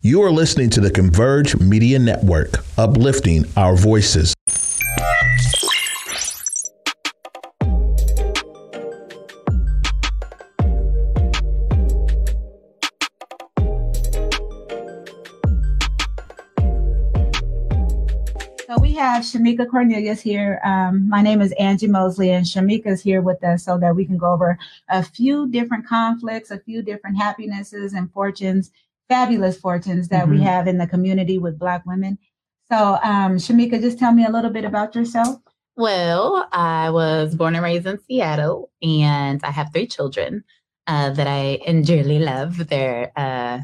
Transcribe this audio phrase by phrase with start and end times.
[0.00, 4.32] You are listening to the Converge Media Network, uplifting our voices.
[18.68, 20.60] So we have Shamika Cornelius here.
[20.64, 24.04] Um, my name is Angie Mosley, and Shamika is here with us so that we
[24.04, 24.56] can go over
[24.88, 28.70] a few different conflicts, a few different happinesses and fortunes,
[29.08, 30.42] fabulous fortunes that we Mhm.
[30.42, 32.18] have in the community with Black women.
[32.70, 35.40] So, um, Shamika, just tell me a little bit about yourself.
[35.76, 40.44] Well, I was born and raised in Seattle, and I have three children
[40.86, 42.68] uh, that I dearly love.
[42.68, 43.60] They're uh,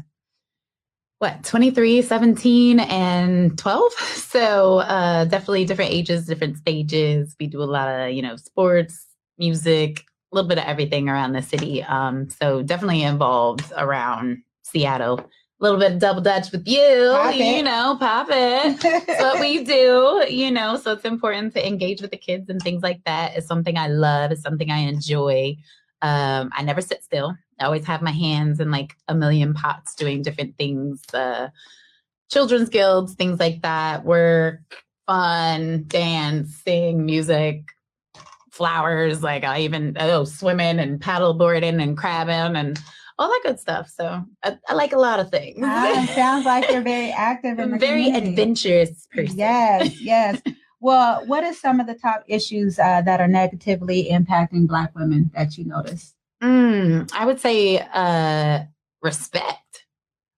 [1.19, 3.91] what 23, 17, and 12.
[4.35, 7.37] So uh, definitely different ages, different stages.
[7.39, 11.31] We do a lot of you know sports, music, a little bit of everything around
[11.31, 11.81] the city.
[11.83, 15.19] Um, so definitely involved around Seattle.
[15.19, 18.77] A little bit of double dutch with you, Pop you know, pop it.
[18.83, 22.61] It's what we do, you know, so it's important to engage with the kids and
[22.61, 23.37] things like that.
[23.37, 25.55] It's something I love, it's something I enjoy.
[26.01, 27.35] Um, I never sit still.
[27.57, 31.47] I always have my hands in like a million pots doing different things, uh,
[32.29, 34.59] children's guilds, things like that, work,
[35.07, 37.69] fun, dance, sing, music,
[38.51, 39.23] flowers.
[39.23, 42.77] Like I even oh swimming and paddle boarding and crabbing and
[43.17, 43.89] all that good stuff.
[43.89, 45.59] So I, I like a lot of things.
[45.63, 48.29] Ah, sounds like you're very active in I'm the a very community.
[48.31, 49.37] adventurous person.
[49.37, 50.41] Yes, yes.
[50.79, 55.31] well, what are some of the top issues uh, that are negatively impacting Black women
[55.33, 56.13] that you notice?
[56.43, 58.63] Mm, I would say uh,
[59.01, 59.85] respect.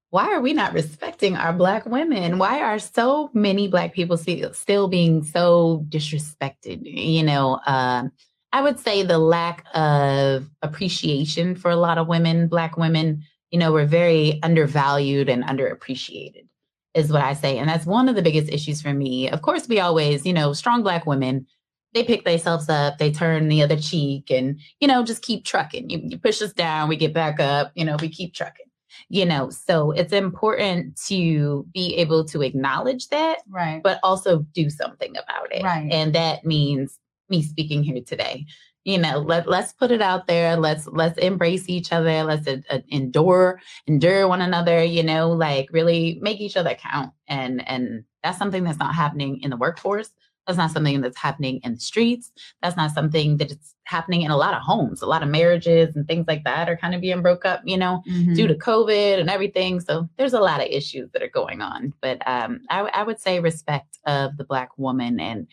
[0.09, 2.37] Why are we not respecting our Black women?
[2.37, 6.79] Why are so many Black people still, still being so disrespected?
[6.83, 8.11] You know, um,
[8.53, 13.59] I would say the lack of appreciation for a lot of women, Black women, you
[13.59, 16.47] know, we're very undervalued and underappreciated,
[16.93, 17.57] is what I say.
[17.57, 19.29] And that's one of the biggest issues for me.
[19.29, 21.45] Of course, we always, you know, strong Black women,
[21.93, 25.89] they pick themselves up, they turn the other cheek, and, you know, just keep trucking.
[25.89, 28.65] You, you push us down, we get back up, you know, we keep trucking.
[29.09, 33.81] You know, so it's important to be able to acknowledge that Right.
[33.83, 35.63] but also do something about it.
[35.63, 35.91] Right.
[35.91, 36.97] And that means
[37.29, 38.45] me speaking here today.
[38.83, 40.55] You know, let let's put it out there.
[40.55, 42.23] Let's let's embrace each other.
[42.23, 44.81] Let's uh, endure endure one another.
[44.83, 47.11] You know, like really make each other count.
[47.27, 50.11] And and that's something that's not happening in the workforce.
[50.45, 52.31] That's not something that's happening in the streets.
[52.61, 55.01] That's not something that it's happening in a lot of homes.
[55.01, 57.59] A lot of marriages and things like that are kind of being broke up.
[57.65, 58.35] You know, Mhm.
[58.37, 59.81] due to COVID and everything.
[59.81, 61.91] So there's a lot of issues that are going on.
[62.01, 65.47] But um, I, I would say respect of the Black woman and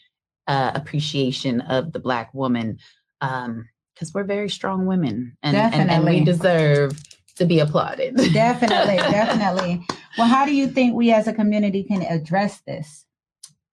[0.47, 2.79] uh, appreciation of the Black woman
[3.21, 6.99] because we're very strong women and, and, and we deserve
[7.37, 8.17] to be applauded.
[8.33, 9.87] definitely, definitely.
[10.19, 13.07] Well, how do you think we as a community can address this?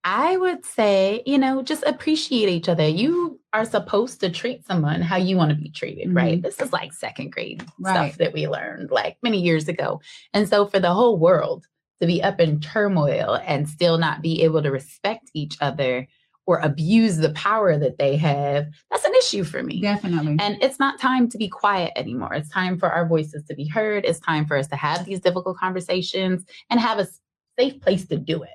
[0.04, 2.88] I would say, you know, just appreciate each other.
[2.88, 6.42] You are supposed to treat someone how you want to be treated, right?
[6.42, 8.08] This is like second grade Right.
[8.08, 10.00] stuff that we learned like many years ago.
[10.34, 11.66] And so for the whole world
[12.00, 16.08] to be up in turmoil and still not be able to respect each other
[16.46, 19.80] or abuse the power that they have, that's an issue for me.
[19.80, 20.36] Definitely.
[20.40, 22.34] And it's not time to be quiet anymore.
[22.34, 24.04] It's time for our voices to be heard.
[24.04, 27.06] It's time for us to have these difficult conversations and have a
[27.58, 28.50] safe place to do it.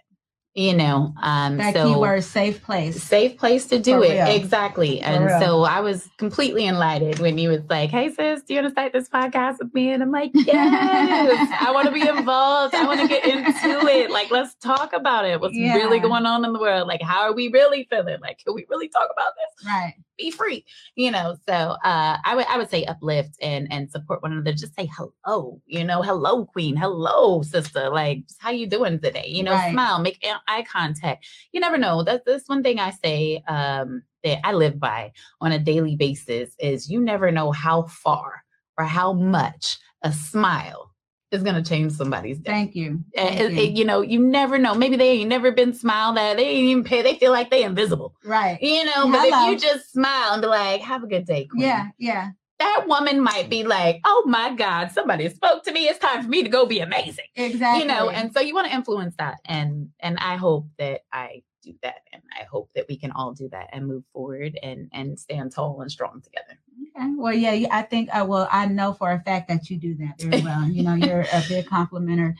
[0.57, 3.03] You know, um, that so keyword safe place.
[3.03, 4.35] safe place to do For it real.
[4.35, 4.99] exactly.
[5.01, 5.39] And real.
[5.39, 8.71] so I was completely enlightened when he was like, "Hey sis, do you want to
[8.71, 12.73] start this podcast with me?" And I'm like, "Yes, I want to be involved.
[12.73, 14.09] I want to get into it.
[14.09, 15.39] Like, let's talk about it.
[15.39, 16.87] What's really going on in the world?
[16.87, 18.17] Like, how are we really feeling?
[18.19, 19.93] Like, can we really talk about this?" Right.
[20.17, 21.35] Be free you know?
[21.47, 24.53] So uh i would i would say uplift and and support one another.
[24.53, 26.01] Just say hello you know?
[26.01, 26.75] Hello queen.
[26.75, 27.89] Hello sister.
[27.89, 29.27] Like how you doing today?
[29.27, 29.71] You know Right.
[29.71, 31.25] smile make eye- eye contact.
[31.51, 32.03] You never know.
[32.03, 35.11] That's that's one thing i say um that i live by
[35.41, 38.43] on a daily basis is you never know how far
[38.77, 40.91] or how much a smile
[41.31, 43.03] is going to change somebody's day Thank you.
[43.15, 43.59] Eh, Thank it- you.
[43.63, 44.73] it- you know, you never know.
[44.75, 46.37] Maybe they ain't never been smiled at.
[46.37, 47.01] They ain't even pay.
[47.01, 48.15] They feel like they invisible.
[48.23, 48.57] right.
[48.61, 49.51] You know, but Hello.
[49.53, 51.63] if you just smile and be like, have a good day, queen.
[51.63, 51.87] Yeah.
[51.97, 52.29] Yeah.
[52.59, 55.87] That woman might be like, oh my God, somebody spoke to me.
[55.87, 57.25] It's time for me to go be amazing.
[57.35, 57.81] Exactly.
[57.81, 59.39] You know, and so you want to influence that.
[59.45, 62.01] And and I hope that I do that.
[62.11, 65.51] And I hope that we can all do that and move forward and and stand
[65.51, 66.59] tall and strong together.
[66.95, 67.13] Okay.
[67.15, 68.47] Well, yeah, I think I will.
[68.51, 70.67] I know for a fact that you do that very well.
[70.67, 72.33] you know, you're a big complimenter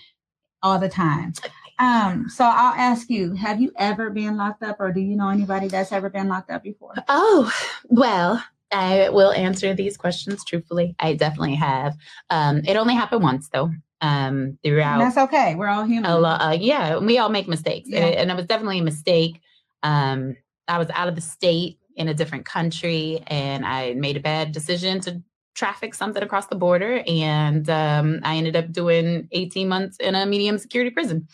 [0.63, 1.33] all the time.
[1.79, 5.29] Um, so I'll ask you: Have you ever been locked up, or do you know
[5.29, 6.95] anybody that's ever been locked up before?
[7.07, 7.53] Oh,
[7.83, 10.95] well, I will answer these questions truthfully.
[10.99, 11.95] I definitely have.
[12.29, 13.71] Um, it only happened once though.
[14.01, 15.01] um, throughout.
[15.01, 15.55] And that's okay.
[15.55, 16.09] We're all human.
[16.11, 16.41] a lot.
[16.41, 18.05] Uh, yeah, we all make mistakes, Yeah.
[18.05, 19.41] and, and it was definitely a mistake.
[19.83, 20.35] Um,
[20.67, 24.51] I was out of the state in a different country, and I made a bad
[24.51, 25.21] decision to
[25.55, 30.25] traffic something across the border, and um, I ended up doing 18 months in a
[30.27, 31.27] medium security prison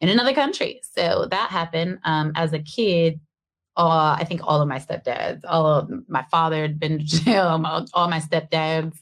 [0.00, 0.80] in another country.
[0.96, 1.98] So that happened.
[2.04, 3.18] Um, as a kid,
[3.76, 7.60] uh, I think all of my stepdads, all of my father had been to jail,
[7.94, 8.96] all my stepdads.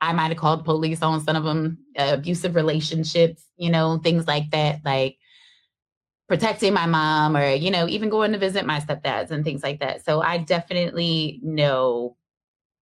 [0.00, 4.26] I might have called police on some of them, uh, abusive relationships, you know, things
[4.26, 5.16] like that, like
[6.28, 9.80] protecting my mom or, you know, even going to visit my stepdads and things like
[9.80, 10.04] that.
[10.04, 12.16] So I definitely know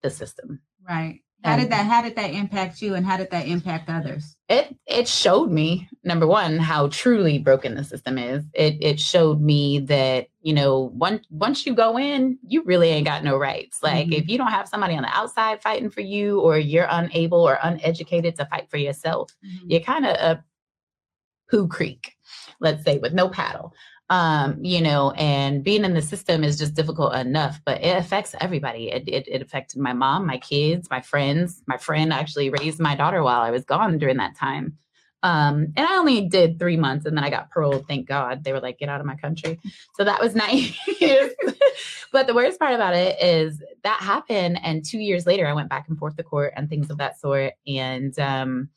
[0.03, 0.61] the system.
[0.89, 1.21] Right.
[1.43, 4.37] How did that how did that impact you and how did that impact others?
[4.49, 8.45] It it showed me number one how truly broken the system is.
[8.53, 13.07] It it showed me that you know once once you go in, you really ain't
[13.07, 13.83] got no rights.
[13.83, 14.19] Like Mhm.
[14.19, 17.59] if you don't have somebody on the outside fighting for you, or you're unable or
[17.63, 19.35] uneducated to fight for yourself,
[19.67, 20.45] you're kind of a
[21.51, 22.17] poo creek,
[22.61, 23.73] let's say, with no paddle.
[24.11, 28.35] Um, you know, and being in the system is just difficult enough, but it affects
[28.41, 28.91] everybody.
[28.91, 31.63] It, it, it affected my mom, my kids, my friends.
[31.69, 34.77] My friend actually raised my daughter while I was gone during that time.
[35.23, 37.87] Um, and I only did three months and then I got paroled.
[37.87, 38.43] Thank God.
[38.43, 39.61] They were like, get out of my country.
[39.95, 40.77] So that was nice.
[42.13, 44.59] but the worst part about it is that happened.
[44.63, 47.21] And two years later, I went back and forth to court and things of that
[47.21, 47.53] sort.
[47.67, 48.71] And um,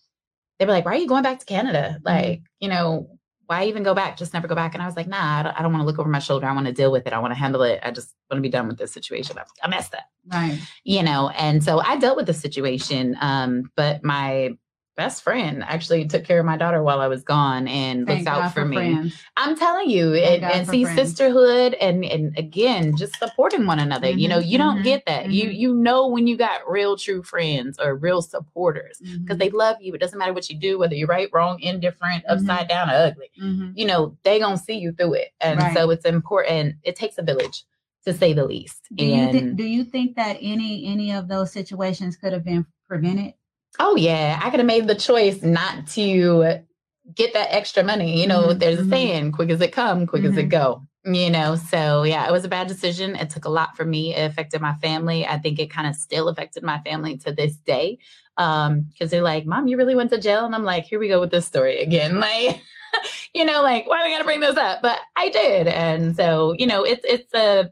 [0.60, 2.00] they were like, why are you going back to Canada?
[2.04, 3.10] Like, you know,
[3.54, 4.18] why even go back?
[4.18, 4.74] Just never go back.
[4.74, 6.48] And I was like, nah, I don't, I don't want to look over my shoulder.
[6.48, 7.14] I want to deal with it.
[7.14, 7.80] I want to handle it.
[7.84, 9.38] I just want to be done with this situation.
[9.38, 10.60] I, I messed up, Right.
[10.84, 11.30] you know?
[11.30, 13.16] And so I dealt with the situation.
[13.22, 14.58] Um, but my
[14.95, 18.28] best friend actually took care of my daughter while I was gone and Thank looked
[18.28, 18.75] out God for, me.
[18.75, 19.16] friends.
[19.38, 20.95] I'm telling you, Thank and, and see friends.
[20.95, 24.10] sisterhood and and again, just supporting one another.
[24.10, 25.31] You know, Mhm, you don't mhm, get that.
[25.31, 25.57] You mhm.
[25.57, 29.94] you know when you got real true friends or real supporters because they love you.
[29.94, 32.30] It doesn't matter what you do, whether you're right, wrong, indifferent, Mhm.
[32.31, 33.31] upside down, or ugly.
[33.75, 35.74] You know, they gonna see you through it, and Right.
[35.74, 36.75] so it's important.
[36.84, 37.63] It takes a village,
[38.06, 38.88] to say the least.
[38.94, 42.44] Do you and think do you think that any any of those situations could have
[42.44, 43.34] been prevented?
[43.80, 46.60] Oh yeah, I could have made the choice not to
[47.16, 48.22] get that extra money.
[48.22, 48.90] You know, Mhm, there's a mhm.
[48.90, 50.50] saying, quick as it come, quick as it Mhm.
[50.52, 50.81] go.
[51.06, 53.16] You know, so yeah, it was a bad decision.
[53.18, 54.16] It took a lot for me.
[54.16, 55.25] It affected my family.
[55.28, 57.98] I think it kind of still affected my family to this day.
[58.38, 60.46] Um, because they're like, Mom, you really went to jail?
[60.46, 62.20] And I'm like, here we go with this story again.
[62.20, 62.62] Like,
[63.34, 64.81] you know, like, why do we gotta bring this up?
[64.84, 65.68] But I did.
[65.68, 67.72] And so, you know, it's it's a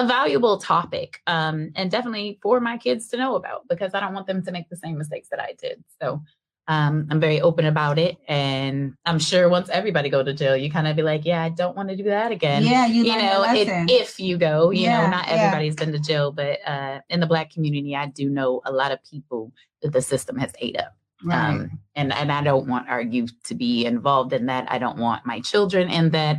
[0.00, 4.14] a valuable topic um, and definitely for my kids to know about because I don't
[4.14, 5.82] want them to make the same mistakes that I did.
[6.00, 6.22] So
[6.68, 8.16] um, I'm very open about it.
[8.28, 11.48] And I'm sure once everybody go to jail, you kind of be like, yeah, I
[11.48, 12.62] don't want to do that again.
[12.62, 15.34] yeah, you, You know, it, if you go, you Yeah, know, not yeah.
[15.34, 18.92] everybody's been to jail, but uh, in the Black community, I do know a lot
[18.92, 19.52] of people
[19.82, 20.94] that the system has ate up.
[21.24, 21.50] right.
[21.50, 24.70] Um, and and I don't want our youth to be involved in that.
[24.70, 26.38] I don't want my children in that.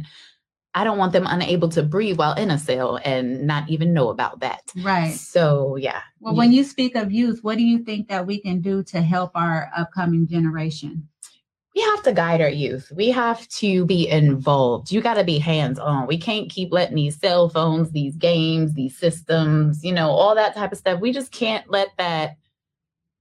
[0.73, 4.09] I don't want them unable to breathe while in a cell and not even know
[4.09, 4.61] about that.
[4.77, 5.13] right.
[5.13, 6.01] So yeah.
[6.19, 9.01] Well, when you speak of youth, what do you think that we can do to
[9.01, 11.09] help our upcoming generation?
[11.75, 12.91] we have to guide our youth.
[12.95, 14.91] We have to be involved.
[14.91, 16.05] You got to be hands on.
[16.05, 20.53] We can't keep letting these cell phones, these games, these systems, you know, all that
[20.53, 20.99] type of stuff.
[20.99, 22.35] We just can't let that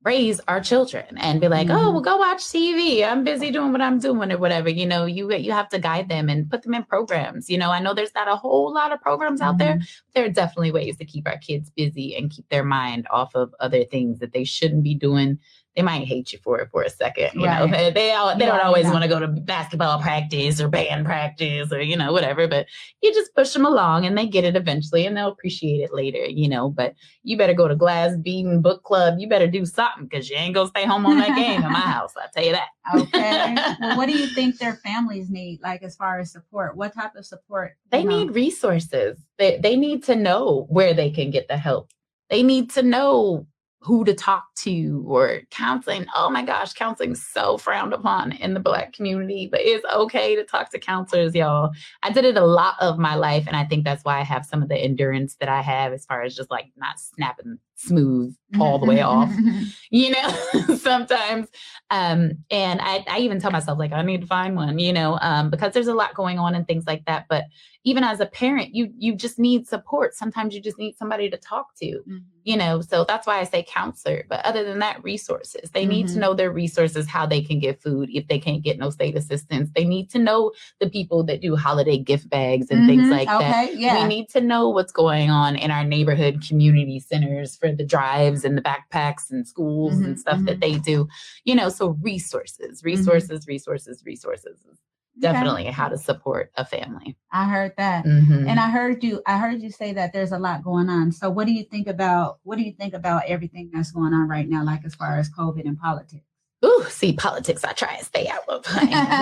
[0.02, 1.92] raise our children and be like, oh, Mhm.
[1.92, 3.04] well, go watch TV.
[3.04, 4.70] I'm busy doing what I'm doing or whatever.
[4.70, 7.50] You know, you you have to guide them and put them in programs.
[7.50, 9.78] You know, I know there's not a whole lot of programs out there.
[10.14, 13.54] There are definitely ways to keep our kids busy and keep their mind off of
[13.60, 15.38] other things that they shouldn't be doing.
[15.76, 17.30] They might hate you for it for a second.
[17.34, 17.70] You know, Right.
[17.70, 18.90] they they, all, they Yeah, don't always yeah.
[18.92, 22.48] want to go to basketball practice or band practice or you know whatever.
[22.48, 22.66] But
[23.02, 26.24] you just push them along and they get it eventually and they'll appreciate it later.
[26.26, 29.20] You know, but you better go to Glass Beating Book Club.
[29.20, 31.78] You better do something because you ain't gonna stay home on that game in my
[31.96, 32.14] house.
[32.16, 32.68] I tell you that.
[32.92, 33.54] Okay.
[33.80, 36.76] well, what do you think their families need, like as far as support?
[36.76, 37.76] What type of support?
[37.90, 38.18] They know?
[38.24, 39.18] need resources.
[39.38, 41.90] They they need to know where they can get the help.
[42.28, 43.46] They need to know
[43.82, 46.06] who to talk to or counseling.
[46.14, 50.44] Oh my gosh, counseling's so frowned upon in the black community, but it's okay to
[50.44, 51.70] talk to counselors, y'all.
[52.02, 54.44] I did it a lot of my life, and I think that's why I have
[54.44, 58.34] some of the endurance that I have as far as just like not snapping smooth
[58.58, 59.32] all the way off
[59.90, 60.28] you know
[60.76, 61.46] sometimes
[61.90, 65.18] um and I, I even tell myself like i need to find one you know
[65.22, 67.44] um because there's a lot going on and things like that but
[67.84, 71.36] even as a parent you you just need support sometimes you just need somebody to
[71.36, 72.22] talk to Mhm.
[72.44, 76.08] you know so that's why i say counselor but other than that resources they need
[76.08, 76.20] to Mhm.
[76.20, 79.70] know their resources how they can get food if they can't get no state assistance
[79.76, 83.10] they need to know the people that do holiday gift bags and things Mhm.
[83.18, 84.00] like that Yeah.
[84.02, 87.84] we need to know what's going on in our neighborhood community centers for for the
[87.84, 90.46] drives and the backpacks and schools Mhm, and stuff mhm.
[90.46, 91.06] that they do.
[91.44, 94.78] You know, so resources, resources, resources, resources is
[95.22, 95.32] Okay.
[95.32, 97.16] definitely how to support a family.
[97.32, 98.04] I heard that.
[98.06, 101.12] And I heard you I heard you say that there's a lot going on.
[101.12, 104.28] So what do you think about what do you think about everything that's going on
[104.28, 106.24] right now, like as far as COVID and politics?
[106.64, 108.62] Ooh, see, politics I try and stay out of.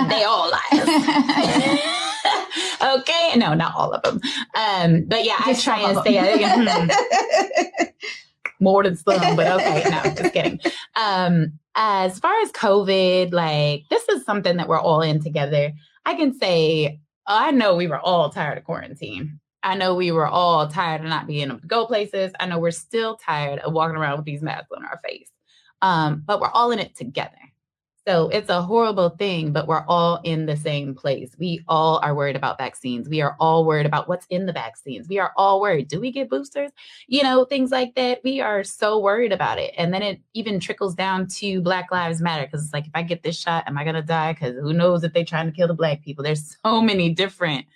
[0.09, 0.89] they all liars.
[2.99, 4.19] okay, no, not all of them.
[4.55, 6.53] Um, but yeah, Just I try and stay out.
[6.53, 6.89] Hmm.
[8.59, 10.59] more than some, but okay, no, just kidding.
[10.95, 15.71] Um, as far as COVID, like this is something that we're all in together.
[16.05, 19.39] I can say, I know we were all tired of quarantine.
[19.61, 22.31] I know we were all tired of not being able to go places.
[22.39, 25.29] I know we're still tired of walking around with these masks on our face.
[25.81, 27.37] Um, but we're all in it together.
[28.09, 31.35] So it's a horrible thing, but we're all in the same place.
[31.37, 33.07] We all are worried about vaccines.
[33.07, 35.07] We are all worried about what's in the vaccines.
[35.07, 35.89] We are all worried.
[35.89, 36.71] Do we get boosters?
[37.07, 38.21] You know, things like that.
[38.23, 39.75] We are so worried about it.
[39.77, 43.03] And then it even trickles down to Black Lives Matter because it's like, if I
[43.03, 44.33] get this shot, am I going to die?
[44.33, 46.23] Because who knows if they're trying to kill the Black people?
[46.23, 47.67] There's so many different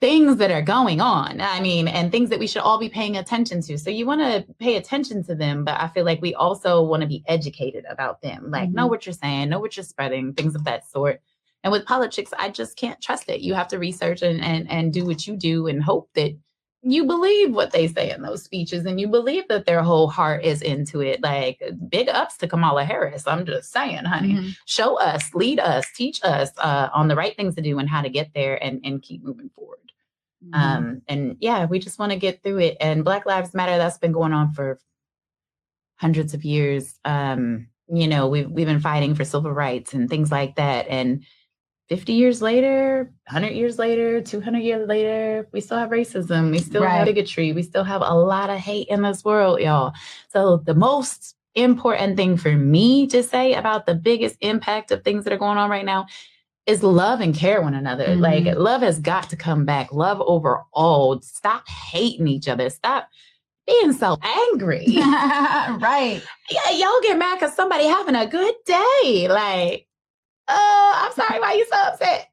[0.00, 1.40] things that are going on.
[1.40, 3.78] I mean, and things that we should all be paying attention to.
[3.78, 7.00] So you want to pay attention to them, but I feel like we also want
[7.00, 8.50] to be educated about them.
[8.50, 8.90] Like, know Mhm.
[8.90, 11.22] what you're saying, know what you're spreading, things of that sort.
[11.64, 13.40] And with politics, I just can't trust it.
[13.40, 16.36] You have to research and and, and do what you do and hope that
[16.82, 20.44] you believe what they say in those speeches and you believe that their whole heart
[20.44, 21.20] is into it.
[21.22, 23.26] Like big ups to Kamala Harris.
[23.26, 24.56] I'm just saying, honey Mhm.
[24.66, 28.02] show us, lead us, teach us uh, on the right things to do and how
[28.02, 29.78] to get there and, and keep moving forward.
[30.44, 30.54] Mhm.
[30.58, 32.76] Um, and yeah, we just want to get through it.
[32.80, 34.78] And Black Lives Matter, that's been going on for
[35.96, 36.98] hundreds of years.
[37.04, 40.86] Um, you know, we've we've been fighting for civil rights and things like that.
[40.88, 41.24] And
[41.88, 46.50] 50 years later, 100 years later, 200 years later, we still have racism.
[46.50, 46.96] We still Right.
[46.98, 47.52] have bigotry.
[47.52, 49.92] We still have a lot of hate in this world, y'all.
[50.28, 55.24] So the most important thing for me to say about the biggest impact of things
[55.24, 56.06] that are going on right now
[56.66, 58.06] is love and care one another.
[58.08, 58.20] Mhm.
[58.20, 59.92] Like love has got to come back.
[59.92, 61.20] Love overall.
[61.22, 62.68] Stop hating each other.
[62.70, 63.08] Stop
[63.66, 64.84] being so angry.
[64.96, 66.20] right.
[66.50, 69.26] yeah, y'all get mad because somebody having a good day.
[69.28, 69.86] Like,
[70.48, 72.28] oh, I'm sorry, why you so upset?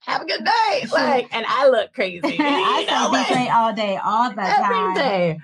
[0.00, 0.86] Have a good day.
[0.92, 2.20] Like, and I look crazy.
[2.40, 4.94] I say like, DJ all day, all the every time.
[4.94, 5.38] day.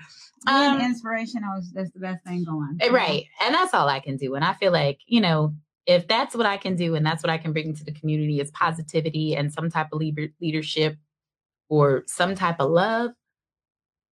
[0.45, 2.77] Being Um, inspirational is that's the best thing going.
[2.81, 3.25] Eh, Right.
[3.41, 4.35] And that's all I can do.
[4.35, 5.53] And I feel like, you know,
[5.85, 8.39] if that's what I can do and that's what I can bring to the community
[8.39, 10.97] is positivity and some type of leader- leadership
[11.69, 13.11] or some type of love,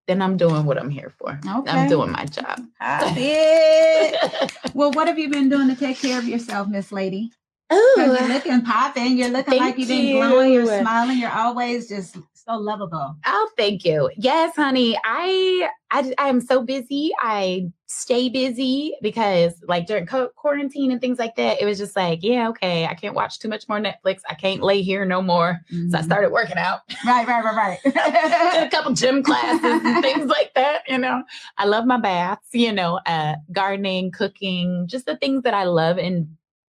[0.09, 1.39] then I'm doing what I'm here for.
[1.47, 1.71] Okay.
[1.71, 2.61] I'm doing my job.
[2.81, 4.53] I see it.
[4.75, 7.31] Well, what have you been doing to take care of yourself, Miss Lady?
[7.71, 9.17] 'Cause you're looking popping.
[9.17, 10.53] You're looking Thank like you've been glowing.
[10.53, 11.19] You're smiling.
[11.19, 12.17] You're always just
[12.47, 13.17] so lovable.
[13.27, 14.11] Oh, thank you.
[14.17, 14.99] Yes, honey.
[15.05, 17.11] I I I am so busy.
[17.21, 21.97] I stay busy because like during co- quarantine and things like that, it was just
[21.97, 24.21] like, yeah, okay, I can't watch too much more Netflix.
[24.29, 25.61] I can't lay here no more.
[25.69, 26.05] So I Mhm.
[26.05, 26.81] started working out.
[27.05, 27.79] Right, right, right, right.
[28.55, 31.23] Did a couple gym classes and things like that, you know.
[31.59, 35.99] I love my baths, you know, uh gardening, cooking, just the things that I love
[35.99, 36.29] and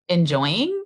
[0.09, 0.77] enjoying.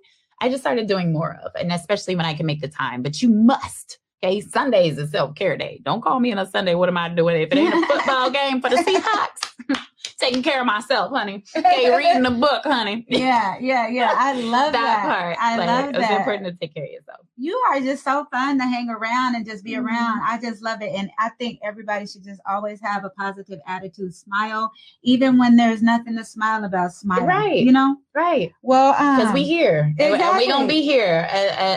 [0.41, 3.01] I just started doing more of, and especially when I can make the time.
[3.01, 4.41] But you must, okay?
[4.41, 5.81] Sundays is a self care day.
[5.83, 6.75] Don't call me on a Sunday.
[6.75, 9.79] What am I doing if it ain't a football game for the Seahawks?
[10.17, 11.43] Taking care of myself, honey.
[11.55, 13.05] Okay, reading a book, honey.
[13.09, 14.13] yeah, yeah, yeah.
[14.15, 15.01] I love that.
[15.05, 15.37] part.
[15.41, 15.95] I like, love that.
[15.99, 16.19] It's that.
[16.19, 17.19] important to take care of yourself.
[17.37, 19.83] You are just so fun to hang around and just be Mhm.
[19.85, 20.21] around.
[20.25, 20.93] I just love it.
[20.95, 24.71] And I think everybody should just always have a positive attitude, smile,
[25.03, 27.25] even when there's nothing to smile about, smile.
[27.25, 27.57] Right.
[27.59, 27.97] You know?
[28.15, 28.53] Right.
[28.61, 29.81] Well, um, Because we here.
[29.81, 30.47] And- And we exactly.
[30.47, 31.27] gonna be here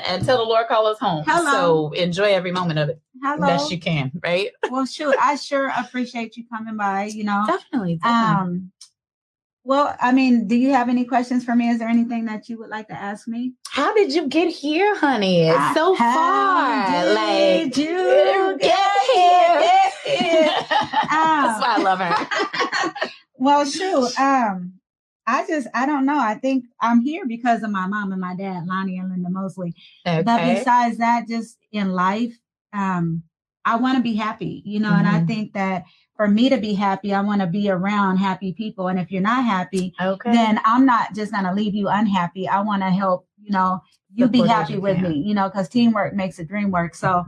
[0.09, 1.25] until the Lord call us home.
[1.27, 1.91] Hello.
[1.91, 3.01] So enjoy every moment of it.
[3.21, 3.49] hello.
[3.49, 4.51] Best you can, right?
[4.71, 7.43] well, shoot, I sure appreciate you coming by, you know.
[7.47, 7.97] Definitely.
[7.97, 8.53] definitely.
[8.53, 8.73] Um,
[9.69, 11.69] well, I mean, do you have any questions for me?
[11.69, 13.53] Is there anything that you would like to ask me?
[13.69, 15.43] How did you get here, honey?
[15.43, 17.05] It's so How far.
[17.05, 19.59] did like you get here?
[19.61, 20.55] Get here?
[20.71, 23.01] That's why I love her.
[23.35, 24.19] well, shoot.
[24.19, 24.81] Um,
[25.27, 26.19] I just I don't know.
[26.19, 29.75] I think I'm here because of my mom and my dad, Lonnie and Linda Mosley.
[30.07, 30.23] Okay.
[30.23, 32.33] But besides that, just in life,
[32.73, 33.23] um,
[33.67, 35.27] I want to be happy, you know, and I Mhm.
[35.27, 35.85] think that
[36.19, 38.89] for me to be happy, I want to be around happy people.
[38.89, 40.33] And if you're not happy, Okay.
[40.33, 42.49] then I'm not just gonna leave you unhappy.
[42.49, 43.81] I want to help, you know,
[44.13, 45.05] you be Support as happy you with can.
[45.05, 45.13] Mm-hmm.
[45.13, 46.97] me, you know, because teamwork makes the dream work.
[46.97, 47.25] So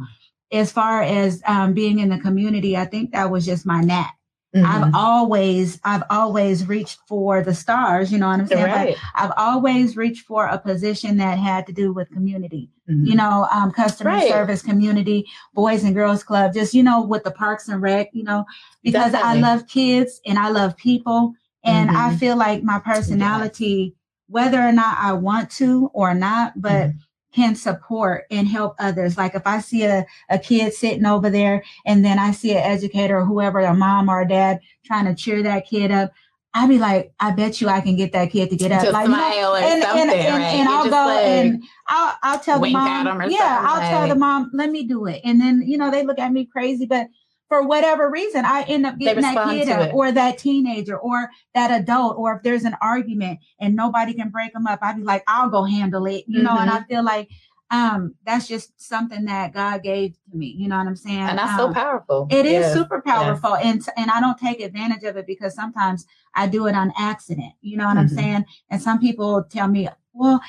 [0.50, 4.16] as far as um, being in the community, I think that was just my knack.
[4.52, 4.90] I've Mhm.
[4.94, 8.10] always, I've always reached for the stars.
[8.12, 8.64] You know what I'm saying?
[8.64, 8.96] Right.
[9.14, 12.68] I've always reached for a position that had to do with community.
[12.90, 13.06] Mhm.
[13.06, 14.28] You know, um, customer Right.
[14.28, 16.52] service, community, boys and girls club.
[16.52, 18.08] Just you know, with the Parks and Rec.
[18.12, 18.44] You know,
[18.82, 19.38] because Definitely.
[19.38, 22.18] I love kids and I love people, and I Mhm.
[22.18, 23.94] feel like my personality,
[24.28, 26.94] whether or not I want to or not, but Mhm.
[27.32, 29.16] Can support and help others.
[29.16, 32.58] Like if I see a, a kid sitting over there and then I see an
[32.58, 36.12] educator or whoever, a mom or a dad trying to cheer that kid up,
[36.52, 38.82] I'd be like, I bet you I can get that kid to get up.
[38.82, 40.42] to like, you know, or and, something, and, and, right?
[40.54, 44.16] and You I'll go like- and I'll I'll tell the mom, yeah, I'll tell the
[44.16, 45.20] mom, let me do it.
[45.24, 47.06] And then you know they look at me crazy, but
[47.50, 51.28] for whatever reason, I end up They getting that kid up, or that teenager, or
[51.52, 55.02] that adult, or if there's an argument and nobody can break them up, I'd be
[55.02, 56.56] like, I'll go handle it, you know.
[56.56, 56.84] And Mm-hmm.
[56.84, 57.28] I feel like
[57.72, 60.46] um that's just something that God gave to me.
[60.46, 61.18] You know what I'm saying?
[61.18, 62.26] and that's so Um, powerful.
[62.30, 62.72] it is Yeah.
[62.72, 66.76] super powerful, and and I don't take advantage of it because sometimes I do it
[66.76, 67.52] on accident.
[67.62, 68.10] You know what I'm Mhm.
[68.14, 68.44] saying?
[68.70, 70.40] And some people tell me, "Well,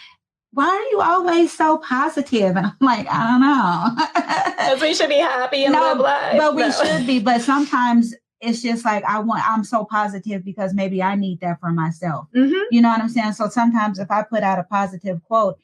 [0.53, 4.05] why are you always so positive?" And I'm like, I don't know.
[4.61, 6.37] Because we should be happy and No, live life.
[6.37, 6.71] but we No.
[6.71, 7.19] should be.
[7.19, 9.47] But sometimes it's just like I want.
[9.47, 12.27] I'm so positive because maybe I need that for myself.
[12.35, 12.61] Mhm.
[12.71, 13.33] You know what I'm saying?
[13.33, 15.57] So sometimes if I put out a positive quote,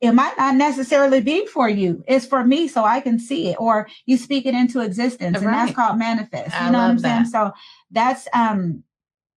[0.00, 2.02] it might not necessarily be for you.
[2.06, 5.46] It's for me so I can see it or you speak it into existence and
[5.46, 6.54] that's called manifest.
[6.60, 7.24] You I know what I'm love saying?
[7.26, 7.52] So
[7.90, 8.82] that's um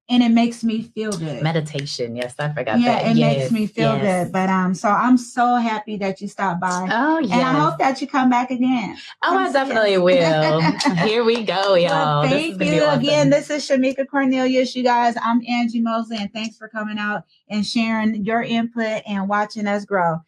[0.10, 1.42] and it makes me feel good.
[1.44, 2.16] Meditation.
[2.16, 2.80] Yes, I forgot that.
[2.80, 3.12] yeah, that.
[3.12, 4.26] it Yes, makes me feel yes.
[4.28, 4.34] good.
[4.34, 6.88] But um so I'm so happy that you stopped by.
[6.92, 7.36] Oh, yeah.
[7.36, 8.98] And I hope that you come back again.
[9.24, 10.02] Oh, I Come see definitely us.
[10.02, 10.62] will.
[11.08, 11.90] Here we go, y'all.
[11.90, 13.02] Well, thank you awesome.
[13.02, 13.30] again.
[13.30, 15.16] This is Shamika Cornelius, you guys.
[15.22, 19.86] I'm Angie Mosley, and thanks for coming out and sharing your input and watching us
[19.86, 20.22] grow.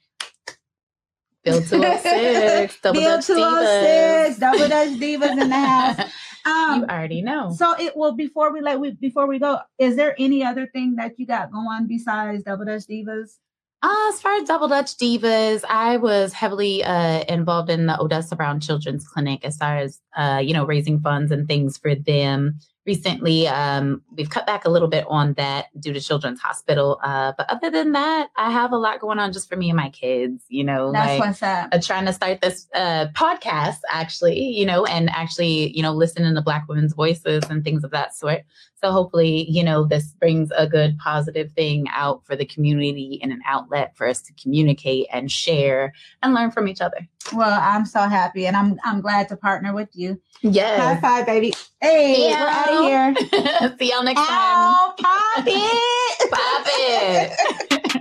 [1.44, 4.40] Bill 206, Double Bill Dutch 206, Divas.
[4.40, 6.12] Double Dutch Divas in the house.
[6.50, 7.52] You Um, already know.
[7.52, 10.96] so it well before we let we before we go, is there any other thing
[10.96, 13.38] that you got going besides Double Dutch Divas?
[13.82, 18.36] Uh, as far as Double Dutch Divas, I was heavily uh, involved in the Odessa
[18.36, 22.60] Brown Children's Clinic as far as, uh, you know, raising funds and things for them.
[22.90, 27.00] Recently, um, we've cut back a little bit on that due to Children's Hospital.
[27.04, 29.78] Uh, but other than that, I have a lot going on just for me and
[29.78, 31.70] my kids, you know, That's like what's up.
[31.72, 36.34] uh, trying to start this uh, podcast actually, you know, and actually, you know, listening
[36.34, 38.42] to Black women's voices and things of that sort.
[38.82, 43.32] So hopefully, you know, this brings a good positive thing out for the community and
[43.32, 47.08] an outlet for us to communicate and share and learn from each other.
[47.34, 50.20] Well, I'm so happy, and I'm I'm glad to partner with you.
[50.42, 50.80] Yes.
[50.82, 51.02] High Yes.
[51.02, 51.54] five, baby.
[51.82, 53.16] Hey, we're out of here.
[53.80, 54.92] See y'all next time.
[54.98, 56.32] Pop it.
[56.32, 58.00] Pop it.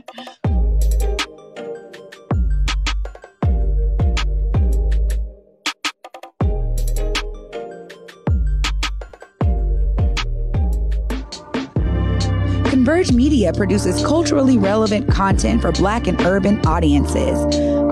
[12.71, 17.39] Converge Media produces culturally relevant content for Black and urban audiences.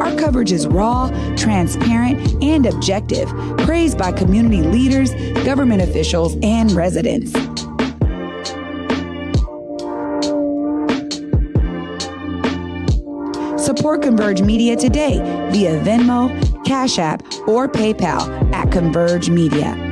[0.06, 5.12] Our coverage is raw, transparent, and objective, praised by community leaders,
[5.44, 7.32] government officials, and residents.
[13.60, 15.16] Support Converge Media today
[15.50, 16.30] via Venmo,
[16.64, 19.85] Cash App, or PayPal at Converge Media.